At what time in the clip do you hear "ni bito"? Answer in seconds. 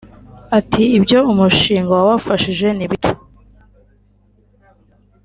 2.77-3.11